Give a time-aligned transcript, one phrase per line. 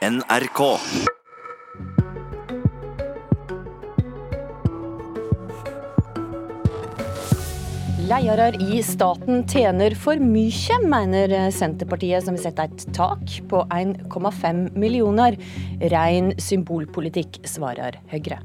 [0.00, 0.60] NRK.
[8.08, 14.70] Ledere i staten tjener for mye, mener Senterpartiet, som vil sette et tak på 1,5
[14.72, 15.36] millioner.
[15.92, 18.40] Rein symbolpolitikk, svarer Høyre.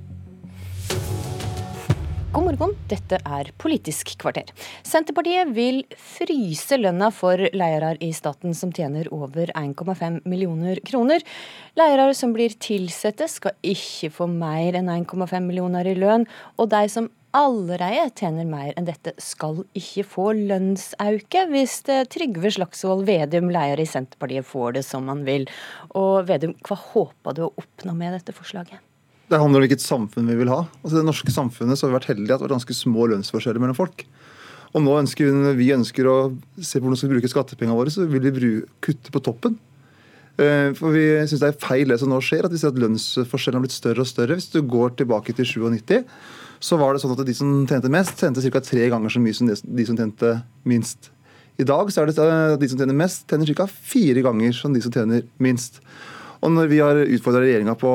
[2.35, 4.49] God morgen, dette er Politisk kvarter.
[4.83, 11.23] Senterpartiet vil fryse lønna for ledere i staten som tjener over 1,5 millioner kroner.
[11.79, 16.27] Ledere som blir tilsatte skal ikke få mer enn 1,5 millioner i lønn,
[16.59, 17.07] og de som
[17.39, 23.87] allerede tjener mer enn dette, skal ikke få lønnsauke hvis Trygve Slagsvold Vedum, leder i
[23.87, 25.47] Senterpartiet, får det som han vil.
[25.95, 28.83] Og Vedum, hva håper du å oppnå med dette forslaget?
[29.25, 30.63] Det handler om hvilket samfunn vi vil ha.
[30.83, 33.63] Altså, det norske samfunnet har vi vært heldige at det har vært ganske små lønnsforskjeller
[33.63, 34.05] mellom folk.
[34.75, 36.17] Og nå ønsker vi ønsker å
[36.59, 39.55] se på hvordan vi skal bruke skattepengene våre, så vil vi bruke, kutte på toppen.
[40.35, 42.81] Eh, for vi syns det er feil det som nå skjer, at vi ser at
[42.83, 44.35] lønnsforskjellene har blitt større og større.
[44.37, 46.03] Hvis du går tilbake til 97,
[46.65, 48.63] så var det sånn at de som tjente mest, tjente ca.
[48.63, 50.35] tre ganger så mye som de som tjente
[50.67, 51.09] minst.
[51.55, 53.67] I dag så er det at de som tjener mest, tjener ca.
[53.67, 55.79] fire ganger som de som tjener minst.
[56.45, 57.91] Og når vi har utfordra regjeringa på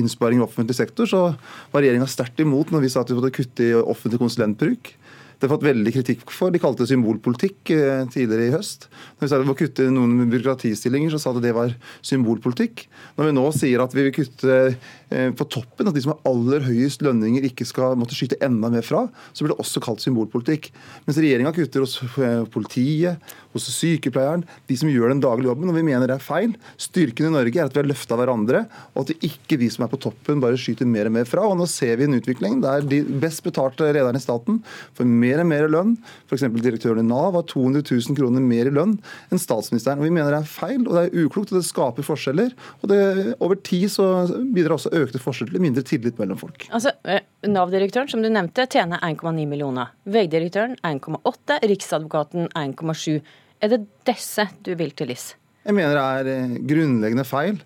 [0.00, 1.34] innsparing i offentlig sektor, så
[1.72, 4.94] var regjeringa sterkt imot når vi sa at vi måtte kutte i offentlig konsulentbruk.
[5.42, 6.52] Det har fått veldig kritikk for.
[6.54, 8.84] De kalte det symbolpolitikk eh, tidligere i høst.
[9.16, 11.72] Når vi sa det var å kutte noen byråkratistillinger, så sa de det var
[12.06, 12.84] symbolpolitikk.
[13.16, 16.30] Når vi nå sier at vi vil kutte eh, på toppen, at de som har
[16.30, 20.04] aller høyest lønninger ikke skal måtte skyte enda mer fra, så blir det også kalt
[20.04, 20.70] symbolpolitikk.
[21.08, 25.74] Mens regjeringa kutter hos eh, politiet, hos sykepleieren, de som gjør den daglige jobben.
[25.74, 26.54] Og vi mener det er feil.
[26.78, 28.62] Styrken i Norge er at vi har løfta hverandre,
[28.94, 31.50] og at ikke de som er på toppen, bare skyter mer og mer fra.
[31.50, 34.62] Og nå ser vi en utvikling der de best betalte lederne i staten
[34.94, 35.94] får mer mer og mer i lønn.
[36.28, 36.44] F.eks.
[36.62, 38.96] direktøren i Nav har 200 000 kroner mer i lønn
[39.32, 40.00] enn statsministeren.
[40.00, 42.54] Og Vi mener det er feil og det er uklokt, og det skaper forskjeller.
[42.80, 43.02] Og det,
[43.42, 44.08] Over tid så
[44.54, 46.68] bidrar også økte forskjeller til mindre tillit mellom folk.
[46.70, 49.94] Altså, eh, Nav-direktøren som du nevnte, tjener 1,9 millioner.
[50.04, 53.20] Vegdirektøren 1,8, Riksadvokaten 1,7.
[53.62, 55.32] Er det disse du vil til livs?
[55.62, 57.60] Jeg mener det er eh, grunnleggende feil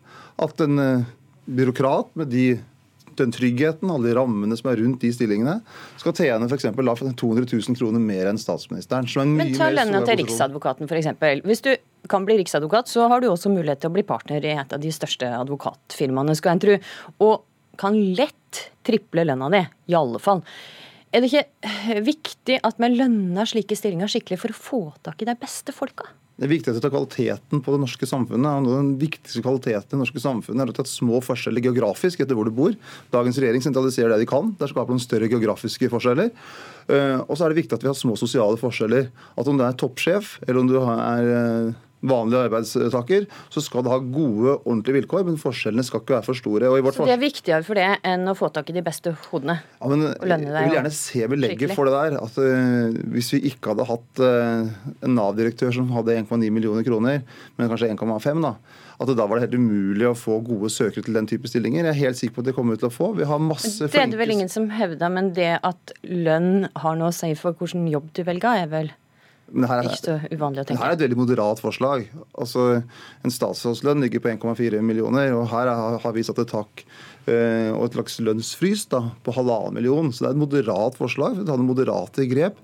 [0.45, 1.07] at en eh,
[1.49, 2.47] byråkrat med de
[3.21, 5.59] den tryggheten, alle de rammene som er rundt de stillingene,
[6.01, 6.69] skal tjene f.eks.
[6.77, 9.09] 200 000 kroner mer enn statsministeren.
[9.39, 11.13] Men ta lønna til Riksadvokaten f.eks.
[11.47, 11.73] Hvis du
[12.11, 14.83] kan bli riksadvokat, så har du også mulighet til å bli partner i et av
[14.83, 16.77] de største advokatfirmaene, skal en tro.
[17.27, 20.45] Og kan lett triple lønna di, i alle fall.
[21.15, 25.29] Er det ikke viktig at vi lønner slike stillinger skikkelig for å få tak i
[25.29, 26.09] de beste folka?
[26.37, 28.67] Det viktigste er kvaliteten på det norske samfunnet.
[28.69, 32.37] Den viktigste kvaliteten i det norske samfunnet er at det er små forskjeller geografisk etter
[32.37, 32.77] hvor du bor.
[33.15, 34.51] Dagens regjering sentraliserer det de kan.
[34.61, 36.29] Der skaper de større geografiske forskjeller.
[36.93, 39.09] Eh, og så er det viktig at vi har små sosiale forskjeller.
[39.33, 43.93] At om du er toppsjef, eller om du er eh, vanlig arbeidstaker, så skal det
[43.93, 46.71] ha gode, ordentlige vilkår, men forskjellene skal ikke være for store.
[46.93, 49.59] så det er viktigere for det enn å få tak i de beste hodene?
[49.81, 52.19] Ja, men Jeg vil gjerne se belegget for det der.
[52.23, 54.73] at uh, Hvis vi ikke hadde hatt uh,
[55.05, 57.23] en Nav-direktør som hadde 1,9 millioner kroner,
[57.57, 58.57] men kanskje 1,5 da,
[58.97, 61.85] at da var det helt umulig å få gode søkere til den type stillinger.
[61.85, 63.11] Jeg er helt sikker på at det kommer vi til å få.
[63.19, 66.97] Vi har masse Det er det vel ingen som hevder, men det at lønn har
[66.97, 68.95] noe å si for hvilken jobb du velger, er vel
[69.53, 70.83] men her, ikke så uvanlig å tenke.
[70.83, 72.09] Her er et veldig moderat forslag.
[72.35, 72.83] Altså,
[73.23, 75.71] En statsrådslønn ligger på 1,4 millioner, og her
[76.03, 76.83] har vi satt et tak
[77.31, 80.11] eh, og et slags lønnsfrys da, på halvannen million.
[80.11, 81.39] Så det er et moderat forslag.
[81.39, 82.59] for å ta det moderate grep.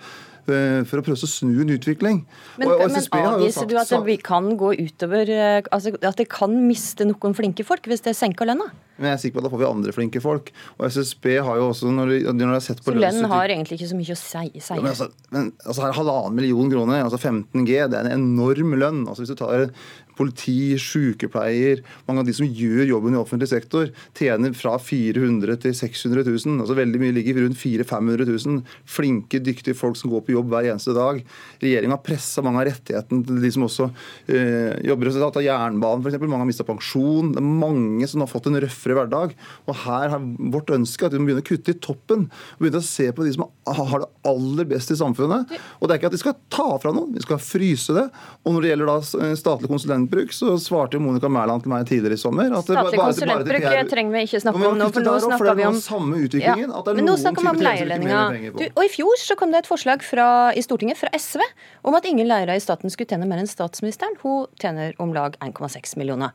[0.51, 2.25] Eh, for å prøve å snu en utvikling.
[2.59, 6.27] Men, og, og men avviser du at det kan gå utover eh, altså At det
[6.33, 8.73] kan miste noen flinke folk hvis det senker lønna?
[9.03, 10.53] Men jeg er sikker på at da får vi andre flinke folk.
[10.79, 13.55] Og SSB har jo også når de, når de har sett på Så lønn har
[13.57, 14.45] egentlig ikke så mye å si?
[14.55, 14.77] si.
[14.79, 18.15] Ja, men, altså, men altså, her halvannen million kroner, altså 15 G, det er en
[18.21, 19.03] enorm lønn.
[19.09, 19.69] Altså Hvis du tar
[20.17, 25.75] politi, sykepleier, mange av de som gjør jobben i offentlig sektor, tjener fra 400 til
[25.77, 26.61] 600 000.
[26.63, 28.63] Altså veldig mye ligger rundt 400 500 000.
[28.89, 31.21] Flinke, dyktige folk som går på jobb hver eneste dag.
[31.63, 36.05] Regjeringa har pressa mange av rettighetene til de som også øh, jobber resultat av jernbanen
[36.05, 36.21] f.eks.
[36.23, 37.33] Mange har mista pensjon.
[37.35, 39.35] Det er mange som har fått en røffere hverdag.
[39.69, 42.27] Og her har vårt ønske at vi må begynne å kutte i toppen.
[42.29, 45.53] og Begynne å se på de som har det aller best i samfunnet.
[45.81, 48.07] Og det er ikke at de skal ta fra noen, vi skal fryse det.
[48.45, 52.23] Og når det gjelder da statlig konsulentbruk, så svarte Monica Mæland til meg tidligere i
[52.23, 55.59] sommer at Statlig bare, konsulentbruk bare, trenger vi ikke snakke om nå, for nå snakker
[55.59, 58.71] vi om samme utviklingen, ja, Men nå snakker vi om leierlønninger.
[58.73, 61.43] Og I fjor så kom det et forslag fra, i Stortinget fra SV
[61.89, 64.17] om at ingen leiere i staten skulle tjene mer enn statsministeren.
[64.23, 66.35] Hun tjener om lag 1,6 millioner.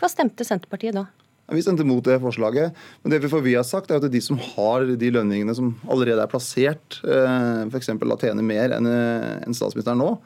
[0.00, 1.06] Hva stemte Senterpartiet da?
[1.52, 2.74] Vi stemte mot det forslaget.
[3.02, 6.30] Men det vi har sagt er at de som har de lønningene som allerede er
[6.32, 7.92] plassert, eh, f.eks.
[7.94, 10.16] tjener mer enn statsministeren nå,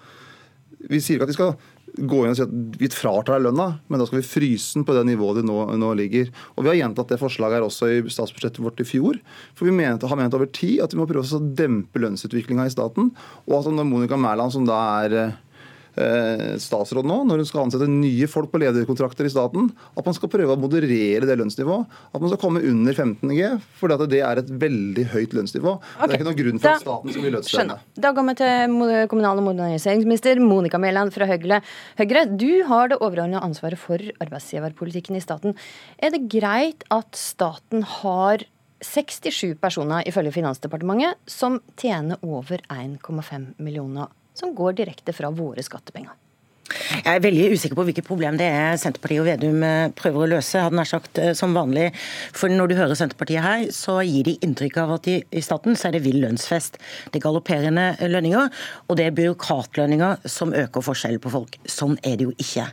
[0.88, 1.52] vi sier ikke at de skal
[1.90, 4.86] gå inn og si at vi fratar deg lønna, men da skal vi fryse den
[4.86, 6.30] på det nivået det nå, nå, ligger.
[6.54, 9.18] Og Vi har gjentatt det forslaget her også i statsbudsjettet vårt i fjor.
[9.58, 12.72] For vi mente, har ment over tid at vi må prøve å dempe lønnsutviklinga i
[12.72, 13.10] staten.
[13.50, 15.38] Og at når Monica Mæland, som da er Eh,
[16.60, 20.30] statsråd nå, når hun skal ansette nye folk på lederkontrakter i staten, at man skal
[20.32, 21.98] prøve å moderere det lønnsnivået.
[22.10, 25.74] At man skal komme under 15 G, for det er et veldig høyt lønnsnivå.
[25.78, 26.00] Okay.
[26.00, 27.78] Det er ikke noen grunn for at staten skal bli lønnsledende.
[28.06, 28.78] Da går vi til
[29.12, 31.60] kommunal- og moderniseringsminister Monica Mæland fra Høyre.
[32.00, 35.58] Høyre, du har det overordnede ansvaret for arbeidsgiverpolitikken i staten.
[36.00, 38.46] Er det greit at staten har
[38.80, 46.16] 67 personer, ifølge Finansdepartementet, som tjener over 1,5 millioner som går direkte fra våre skattepenger.
[46.70, 50.28] Jeg er veldig usikker på hvilket problem det er Senterpartiet og Vedum eh, prøver å
[50.36, 50.60] løse.
[50.62, 51.88] hadde nær sagt eh, som vanlig.
[52.36, 55.88] For Når du hører Senterpartiet her, så gir de inntrykk av at i staten så
[55.88, 56.78] er det vill lønnsfest.
[57.10, 61.58] Det er galopperende lønninger, og det er byråkratlønninger som øker forskjellen på folk.
[61.66, 62.68] Sånn er det jo ikke.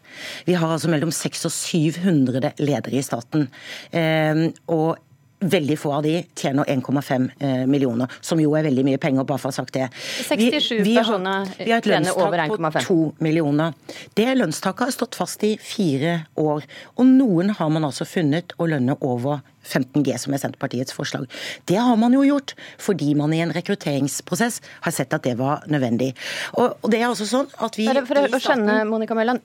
[0.46, 3.50] Vi har altså mellom 600 og 700 ledere i staten.
[3.96, 4.98] Eh, og
[5.40, 9.38] Veldig få av de tjener 1,5 eh, millioner, som jo er veldig mye penger, bare
[9.38, 9.90] for å ha sagt det.
[10.26, 11.60] 67 vi, vi personer 1,5.
[11.62, 12.98] Vi har et lønnstak på 2
[13.28, 13.76] millioner.
[14.18, 16.66] Det lønnstaket har stått fast i fire år.
[16.98, 21.28] Og noen har man altså funnet å lønne over 15G, som er Senterpartiets forslag.
[21.70, 25.66] Det har man jo gjort fordi man i en rekrutteringsprosess har sett at det var
[25.72, 26.14] nødvendig.
[26.56, 27.88] Og, og det er altså sånn at vi...
[28.08, 29.44] For, å skjønne, Monica Mæland,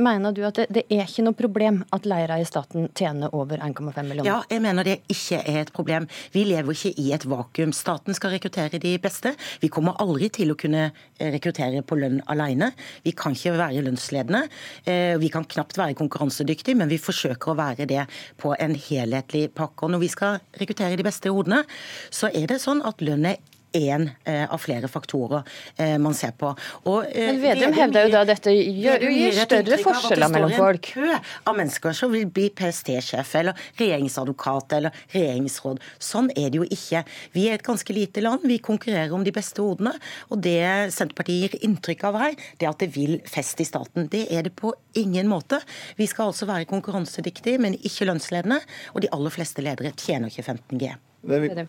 [0.00, 3.60] Mener du at det, det, er ikke noe problem at leirer i staten tjener over
[3.60, 4.28] 1,5 millioner?
[4.28, 6.08] Ja, jeg mener det ikke er et problem.
[6.34, 7.74] Vi lever ikke i et vakuum.
[7.76, 9.34] Staten skal rekruttere de beste.
[9.62, 10.88] Vi kommer aldri til å kunne
[11.20, 12.72] rekruttere på lønn alene.
[13.04, 14.42] Vi kan ikke være lønnsledende.
[14.84, 18.06] Eh, vi kan knapt være konkurransedyktige, men vi forsøker å være det
[18.40, 19.86] på en helhetlig pakke.
[19.86, 21.62] Og når vi skal rekruttere de beste hodene,
[22.10, 23.40] så er det sånn at lønn er
[23.76, 25.42] én eh, av flere faktorer
[25.76, 26.50] eh, man ser på.
[26.84, 30.90] Og, eh, Men Vedum hevder jo da at dette gjør, gir større forskjeller mellom folk.
[30.90, 35.82] Det står en kø av mennesker som vil bli PST-sjef eller regjeringsadvokat eller regjeringsråd.
[36.02, 37.04] Sånn er det jo ikke.
[37.36, 39.94] Vi er et ganske lite land, vi konkurrerer om de beste hodene.
[40.30, 40.60] Og det
[40.94, 44.08] Senterpartiet gir inntrykk av her, det er at det vil fest i staten.
[44.12, 45.60] Det er det på ingen måte.
[46.00, 48.60] Vi skal altså være konkurransedyktige, men ikke lønnsledende.
[48.94, 50.94] Og de aller fleste ledere tjener ikke 15 G.
[51.20, 51.68] Det er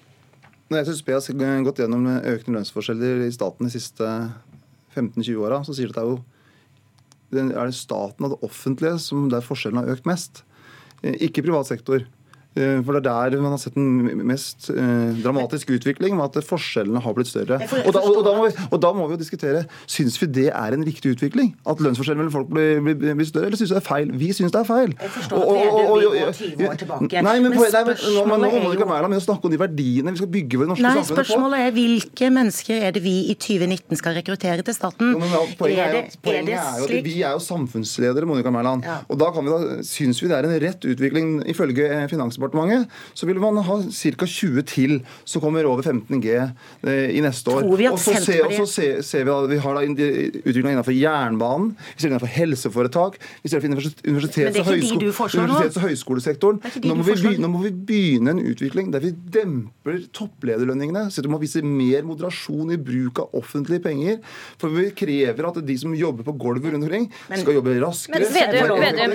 [0.71, 4.07] når SSB har gått gjennom økende lønnsforskjeller i staten de siste
[4.95, 6.21] 15-20 åra, så sier de at det er jo
[7.51, 10.44] er det staten og det offentlige som der forskjellen har økt mest.
[11.03, 12.03] Ikke privat sektor.
[12.51, 16.44] Eh, for det er der man har sett den mest eh, dramatiske utvikling, med at
[16.44, 17.62] forskjellene har blitt større.
[17.86, 20.75] Og da, og, da vi, og da, må vi, jo diskutere syns vi det er
[20.75, 21.53] en riktig utvikling.
[21.63, 24.12] At lønnsforskjellen mellom folk blir, blir, blir, større, eller syns vi det er feil?
[24.19, 24.95] Vi syns det er feil.
[25.00, 27.24] Jeg forstår og, og, og, og, tilbake.
[27.24, 29.56] Nei, men, men, nei, men nå, nå må du ikke være med å snakke om
[29.56, 31.27] de verdiene vi skal bygge våre norske nei, samfunnet på.
[31.30, 35.15] Spørsmålet er hvilke mennesker er det vi i 2019 skal rekruttere til staten?
[35.15, 38.51] Jo, men, poenget er, det, poenget er, er jo at vi er jo samfunnsledere, Monica
[38.51, 38.83] Mæland.
[38.88, 39.00] Ja.
[39.07, 41.88] Og da, kan vi da syns vi det er en rett utvikling ifølge
[42.41, 44.25] Finansdepartementet så vil man ha ca.
[44.25, 47.67] 20 til som kommer over 15 G eh, i neste år.
[47.67, 52.03] Og så, ser, og så ser, ser, vi at vi har utviklinga innenfor jernbanen, vi
[52.03, 56.61] ser innenfor helseforetak, vi ser innenfor universitets- og, høysko universitets og høyskolesektoren.
[56.85, 61.07] Nå må, vi, nå må vi begynne en utvikling der vi demper topplederlønningene.
[61.11, 64.19] Så vi må vise mer moderasjon i bruk av offentlige penger.
[64.61, 68.21] For vi krever at de som jobber på gulvet rundt omkring, skal jobbe raskere.
[68.21, 68.55] Men ved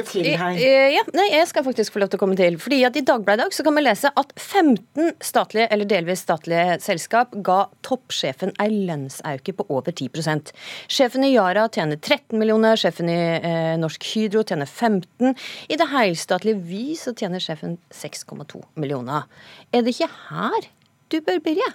[0.07, 2.59] du, ja, nei, jeg skal faktisk få lov til å komme til.
[2.61, 6.21] fordi at I Dagbladet i dag så kan vi lese at 15 statlige eller delvis
[6.27, 10.53] statlige selskap ga toppsjefen ei lønnsauke på over 10%
[10.93, 15.33] Sjefen i Yara tjener 13 millioner, sjefen i eh, Norsk Hydro tjener 15.
[15.73, 19.25] I det helstatlige Vy så tjener sjefen 6,2 millioner.
[19.73, 20.69] Er det ikke her
[21.09, 21.73] du bør begynne?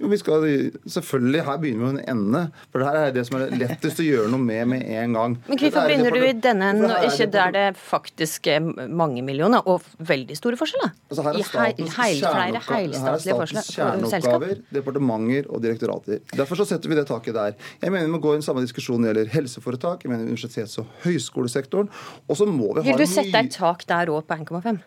[0.00, 0.44] Jo, vi skal,
[0.88, 2.40] selvfølgelig, Her begynner vi med en ende.
[2.72, 5.34] For det her er det som er lettest å gjøre noe med med en gang.
[5.48, 9.66] Men hvorfor begynner du i denne enden, og ikke der det faktisk er mange millioner
[9.68, 10.94] og veldig store forskjeller?
[11.10, 16.22] Altså her er statens kjerneoppgaver, kjerneoppgaver, departementer og direktorater.
[16.32, 17.58] Derfor så setter vi det taket der.
[17.82, 20.24] Jeg mener Vi må gå i den samme diskusjonen når det gjelder helseforetak, jeg mener
[20.32, 21.92] universitets- og høyskolesektoren.
[22.26, 24.80] Og så må vi ha Vil du sette et tak der òg på 1,5?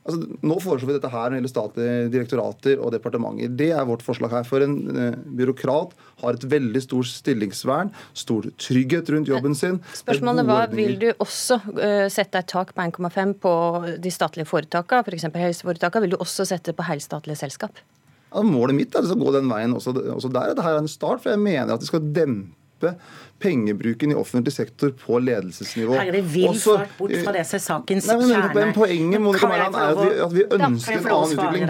[0.00, 3.50] Altså, nå foreslår vi dette her når det gjelder statlige direktorater og departementer.
[3.52, 4.46] Det er vårt forslag her.
[4.48, 5.92] For en uh, byråkrat
[6.22, 9.76] har et veldig stort stillingsvern, stor trygghet rundt jobben sin.
[10.00, 13.54] Spørsmålet var, Vil du også uh, sette et tak på 1,5 på
[14.00, 15.28] de statlige foretakene, f.eks.
[15.28, 16.06] For helseforetakene?
[16.06, 17.82] Vil du også sette det på helstatlige selskap?
[18.30, 20.54] Ja, målet mitt er å gå den veien også, også der.
[20.54, 22.96] Dette er en start, for jeg mener at vi skal dempe dempe
[23.40, 25.96] pengebruken i offentlig sektor på ledelsesnivå.
[25.96, 28.52] Her er det vill fart bort fra det som er sakens nei, men, kjerne.
[28.58, 31.66] Men poenget Monica Mæland, er at vi, at vi ønsker en annen utvikling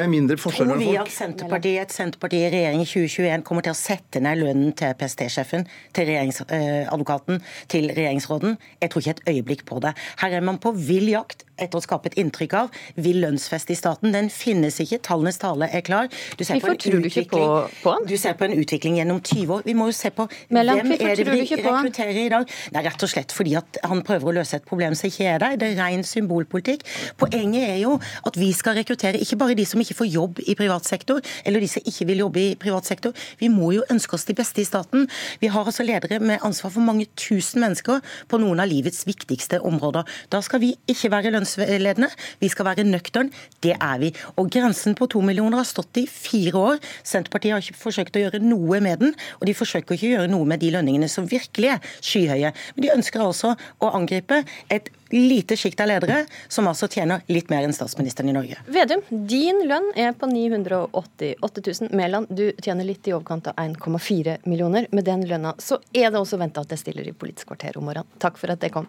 [0.00, 0.94] med mindre forskjeller mellom folk.
[0.94, 4.42] Tror vi at Senterpartiet, et Senterparti i regjering i 2021 kommer til å sette ned
[4.44, 8.58] lønnen til PST-sjefen, til regjeringsadvokaten, til regjeringsråden?
[8.80, 9.94] Jeg tror ikke et øyeblikk på det.
[10.22, 13.76] Her er man på vill jakt etter å skape et inntrykk av vill lønnsfest i
[13.78, 14.14] staten.
[14.14, 15.00] Den finnes ikke.
[15.04, 16.08] Tallenes tale er klar.
[16.38, 17.42] Du ser, på en, på,
[17.82, 19.66] på du ser på en utvikling gjennom 20 år.
[19.68, 22.46] Vi må jo se på Mellom, hvem er det vi rekrutterer i dag?
[22.46, 25.26] Det er rett og slett fordi at han prøver å løse et problem som ikke
[25.32, 25.56] er der.
[25.60, 26.84] Det er ren symbolpolitikk.
[27.20, 30.56] Poenget er jo at vi skal rekruttere ikke bare de som ikke får jobb i
[30.58, 33.14] privat sektor, eller de som ikke vil jobbe i privat sektor.
[33.40, 35.08] Vi må jo ønske oss de beste i staten.
[35.40, 39.60] Vi har altså ledere med ansvar for mange tusen mennesker på noen av livets viktigste
[39.66, 40.08] områder.
[40.32, 43.32] Da skal vi ikke være lønnsledende, vi skal være nøktern.
[43.62, 44.12] Det er vi.
[44.36, 46.80] Og grensen på to millioner har stått i fire år.
[47.06, 50.32] Senterpartiet har ikke forsøkt å gjøre noe med den, og de forsøker ikke å gjøre
[50.32, 52.52] noe med de lønningene som virkelig er skyhøye.
[52.74, 57.50] Men de ønsker altså å angripe et lite sjikt av ledere som altså tjener litt
[57.50, 58.60] mer enn statsministeren i Norge.
[58.70, 61.90] Vedum, din lønn er på 988 000.
[61.96, 64.86] Mæland, du tjener litt i overkant av 1,4 millioner.
[64.94, 67.88] Med den lønna så er det også venta at jeg stiller i Politisk kvarter om
[67.90, 68.08] morgenen.
[68.22, 68.86] Takk for at det kom,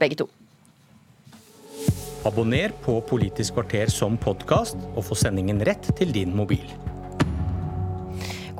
[0.00, 0.30] begge to.
[2.24, 6.64] Abonner på Politisk kvarter som podkast, og få sendingen rett til din mobil.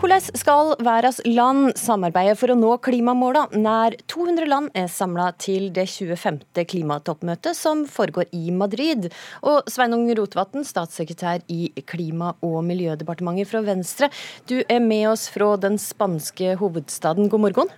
[0.04, 3.56] Hvordan skal verdens land samarbeide for å nå klimamålene?
[3.64, 6.42] Nær 200 land er samla til det 25.
[6.68, 9.08] klimatoppmøtet som foregår i Madrid.
[9.49, 14.11] Og Sveinung Rotevatn, statssekretær i Klima- og miljødepartementet fra Venstre,
[14.44, 17.32] du er med oss fra den spanske hovedstaden.
[17.32, 17.75] God morgen.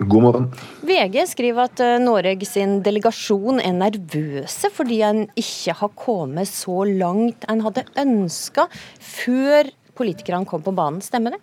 [0.00, 0.50] God morgen.
[0.80, 6.88] VG skriver at eh, Norge sin delegasjon er nervøse fordi en ikke har kommet så
[6.88, 11.02] langt en hadde ønska før politikerne kom på banen.
[11.04, 11.42] Stemmer det?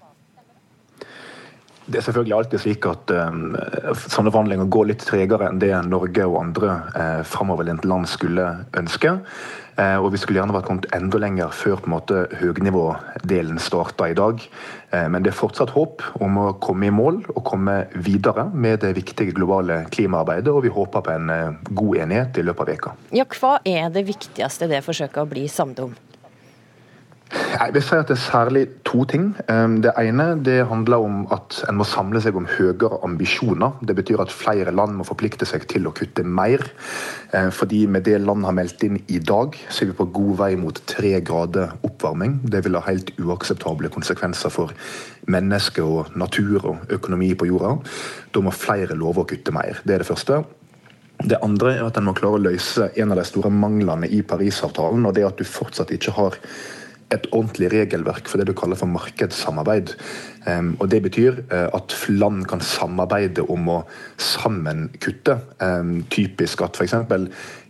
[1.91, 3.55] Det er selvfølgelig alltid slik at um,
[3.97, 8.45] sånne forhandlinger går litt tregere enn det Norge og andre uh, framoverlente land skulle
[8.77, 9.15] ønske.
[9.79, 14.11] Uh, og Vi skulle gjerne vært kommet enda lenger før på en måte høgnivådelen starta
[14.11, 14.43] i dag.
[14.93, 18.85] Uh, men det er fortsatt håp om å komme i mål og komme videre med
[18.85, 20.53] det viktige globale klimaarbeidet.
[20.53, 22.95] Og vi håper på en uh, god enighet i løpet av veka.
[23.19, 25.99] Ja, Hva er det viktigste det forsøket å bli samlet om?
[27.31, 29.35] Jeg vil si at Det er særlig to ting.
[29.49, 33.77] Ehm, det ene det handler om at en må samle seg om høyere ambisjoner.
[33.87, 36.59] Det betyr at flere land må forplikte seg til å kutte mer.
[37.33, 40.37] Ehm, fordi med det land har meldt inn i dag, så er vi på god
[40.37, 42.41] vei mot tre grader oppvarming.
[42.43, 44.73] Det vil ha helt uakseptable konsekvenser for
[45.27, 47.77] mennesker og natur og økonomi på jorda.
[48.33, 49.79] Da må flere love å kutte mer.
[49.85, 50.43] Det er det første.
[51.21, 54.21] Det andre er at en må klare å løse en av de store manglene i
[54.21, 55.05] Parisavtalen.
[55.05, 56.37] og det at du fortsatt ikke har
[57.11, 59.95] et ordentlig regelverk for det du kaller for markedssamarbeid.
[60.79, 63.79] Og Det betyr eh, at land kan samarbeide om å
[64.17, 65.37] sammen kutte.
[66.09, 66.95] typisk at f.eks.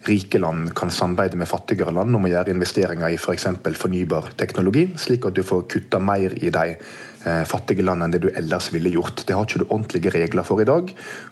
[0.08, 3.48] rike land kan samarbeide med fattigere land om å gjøre investeringer i f.eks.
[3.62, 6.78] For fornybar teknologi, slik at du får kutta mer i de
[7.22, 9.22] Eh, fattige land enn det du ellers ville gjort.
[9.28, 10.88] Det har ikke du ordentlige regler for i dag.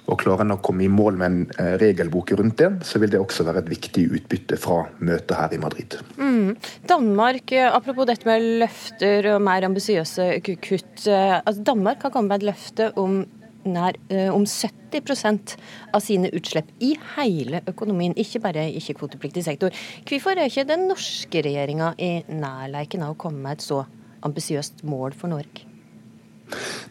[0.05, 3.09] og Klarer en å komme i mål med en eh, regelbok rundt det, så vil
[3.09, 5.97] det også være et viktig utbytte fra møtet her i Madrid.
[6.19, 6.53] Mm.
[6.89, 11.07] Danmark, apropos dette med løfter og mer ambisiøse kutt.
[11.37, 13.21] Altså Danmark har kommet med et løfte om
[13.69, 13.97] nær
[14.31, 15.55] om 70%
[15.93, 19.75] av sine utslipp i hele økonomien, ikke bare i ikke-kvotepliktig sektor.
[20.07, 23.83] Hvorfor er ikke den norske regjeringa i nærleiken av å komme med et så
[24.25, 25.67] ambisiøst mål for Norge?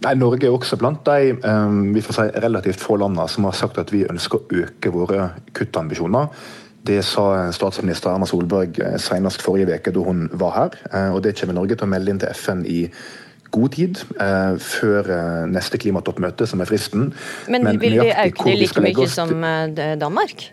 [0.04, 3.56] Nei, Norge er også blant de um, vi får si, relativt få landene som har
[3.58, 6.28] sagt at vi ønsker å øke våre kuttambisjoner.
[6.86, 10.76] Det sa statsminister Erna Solberg eh, senest forrige uke da hun var her.
[10.92, 12.84] Eh, og Det kommer Norge til å melde inn til FN i
[13.54, 15.12] god tid eh, før
[15.50, 17.12] neste klimatoppmøte, som er fristen.
[17.48, 19.34] Men, Men vil de øke det like mye som
[20.00, 20.50] Danmark?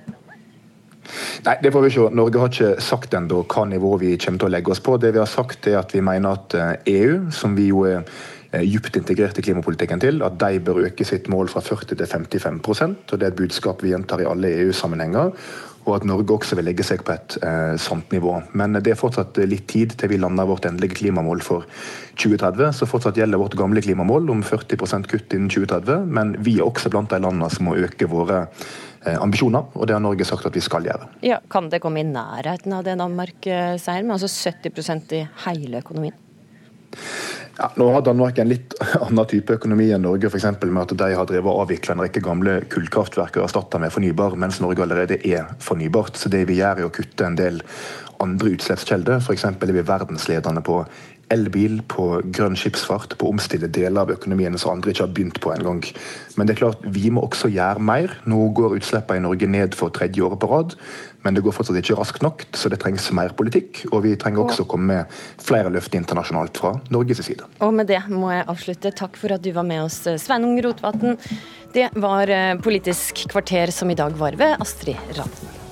[1.45, 2.05] Nei, det får vi se.
[2.17, 4.95] Norge har ikke sagt ennå hva nivå vi kommer til å legge oss på.
[4.97, 6.55] Det vi har sagt er at vi mener at
[6.89, 8.01] EU, e som vi jo er
[8.55, 12.07] Eh, djupt integrert i klimapolitikken til at de bør øke sitt mål fra 40 til
[12.07, 15.31] 55% og Det er et budskap vi gjentar i alle EU-sammenhenger.
[15.85, 18.33] Og at Norge også vil legge seg på et eh, sånt nivå.
[18.57, 21.67] Men det er fortsatt litt tid til vi lander vårt endelige klimamål for
[22.17, 22.73] 2030.
[22.79, 26.09] Så fortsatt gjelder vårt gamle klimamål om 40 kutt innen 2030.
[26.09, 28.45] Men vi er også blant de landene som må øke våre
[29.05, 31.11] eh, ambisjoner, og det har Norge sagt at vi skal gjøre.
[31.25, 35.25] Ja, Kan det komme i nærheten av det Danmark seier sier, med altså 70% i
[35.45, 36.17] hele økonomien?
[37.57, 38.73] Ja, nå har Danmark en litt
[39.05, 40.47] annen type økonomi enn Norge, f.eks.
[40.65, 44.35] med at de har drevet og avvikla en rekke gamle kullkraftverk og erstatta med fornybar,
[44.39, 46.19] mens Norge allerede er fornybart.
[46.19, 47.61] Så det vi gjør er å kutte en del
[48.23, 49.19] andre utslippskilder.
[49.21, 49.45] F.eks.
[49.45, 50.83] er vi verdensledende på
[51.33, 55.39] elbil, på grønn skipsfart, på å omstille deler av økonomien som andre ikke har begynt
[55.41, 55.81] på engang.
[56.35, 58.13] Men det er klart, vi må også gjøre mer.
[58.29, 60.77] Nå går utslippene i Norge ned for tredje året på rad,
[61.25, 63.81] men det går fortsatt ikke raskt nok, så det trengs mer politikk.
[63.91, 67.49] Og vi trenger også å komme med flere løft internasjonalt fra Norges side.
[67.65, 68.93] Og med det må jeg avslutte.
[68.95, 71.17] Takk for at du var med oss, Sveinung Rotevatn.
[71.75, 75.64] Det var eh, Politisk kvarter som i dag var ved Astrid Randen.